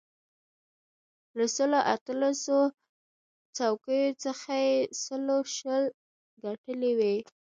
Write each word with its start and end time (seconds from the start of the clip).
له 1.37 1.45
سلو 1.55 1.79
اتلسو 1.93 2.59
څوکیو 3.57 4.19
څخه 4.23 4.51
یې 4.65 4.75
سلو 5.03 5.37
شلو 5.55 5.79
ګټلې 6.43 6.91
وې. 6.99 7.15